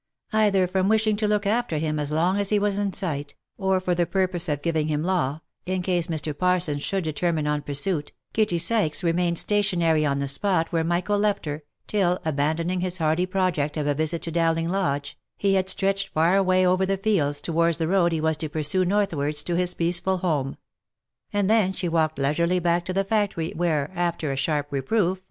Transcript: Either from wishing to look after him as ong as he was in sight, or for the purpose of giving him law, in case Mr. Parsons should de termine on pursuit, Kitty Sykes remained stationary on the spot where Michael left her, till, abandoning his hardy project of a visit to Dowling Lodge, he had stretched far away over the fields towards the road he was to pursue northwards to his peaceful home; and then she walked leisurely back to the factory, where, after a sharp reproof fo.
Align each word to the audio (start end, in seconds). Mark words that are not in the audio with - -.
Either 0.33 0.65
from 0.65 0.89
wishing 0.89 1.15
to 1.15 1.27
look 1.27 1.45
after 1.45 1.77
him 1.77 1.99
as 1.99 2.11
ong 2.11 2.35
as 2.35 2.49
he 2.49 2.57
was 2.57 2.79
in 2.79 2.91
sight, 2.91 3.35
or 3.59 3.79
for 3.79 3.93
the 3.93 4.07
purpose 4.07 4.49
of 4.49 4.63
giving 4.63 4.87
him 4.87 5.03
law, 5.03 5.41
in 5.67 5.83
case 5.83 6.07
Mr. 6.07 6.35
Parsons 6.35 6.81
should 6.81 7.03
de 7.03 7.13
termine 7.13 7.45
on 7.45 7.61
pursuit, 7.61 8.11
Kitty 8.33 8.57
Sykes 8.57 9.03
remained 9.03 9.37
stationary 9.37 10.03
on 10.03 10.17
the 10.17 10.27
spot 10.27 10.71
where 10.71 10.83
Michael 10.83 11.19
left 11.19 11.45
her, 11.45 11.61
till, 11.85 12.17
abandoning 12.25 12.81
his 12.81 12.97
hardy 12.97 13.27
project 13.27 13.77
of 13.77 13.85
a 13.85 13.93
visit 13.93 14.23
to 14.23 14.31
Dowling 14.31 14.69
Lodge, 14.69 15.19
he 15.37 15.53
had 15.53 15.69
stretched 15.69 16.07
far 16.07 16.35
away 16.35 16.65
over 16.65 16.83
the 16.83 16.97
fields 16.97 17.39
towards 17.39 17.77
the 17.77 17.87
road 17.87 18.11
he 18.11 18.19
was 18.19 18.37
to 18.37 18.49
pursue 18.49 18.83
northwards 18.83 19.43
to 19.43 19.53
his 19.55 19.75
peaceful 19.75 20.17
home; 20.17 20.57
and 21.31 21.47
then 21.47 21.73
she 21.73 21.87
walked 21.87 22.17
leisurely 22.17 22.57
back 22.57 22.85
to 22.85 22.91
the 22.93 23.03
factory, 23.03 23.53
where, 23.55 23.91
after 23.93 24.31
a 24.31 24.35
sharp 24.35 24.65
reproof 24.71 25.19
fo. 25.19 25.19